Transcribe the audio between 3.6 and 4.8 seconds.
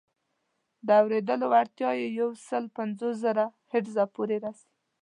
هرتز پورې رسي.